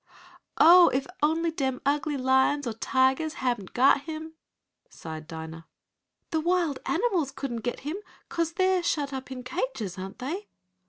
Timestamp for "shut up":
8.81-9.29